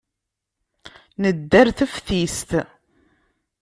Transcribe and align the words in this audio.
Nedda 1.21 1.59
ɣer 1.65 1.67
teftist. 1.77 2.49